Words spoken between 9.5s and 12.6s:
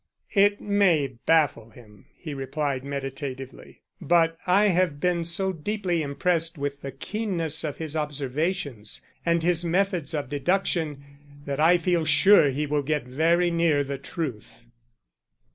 methods of deduction that I feel sure